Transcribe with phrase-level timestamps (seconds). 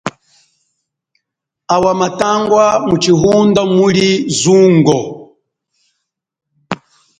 [1.75, 4.97] Awa mathangwa mutshihunda muli zungo.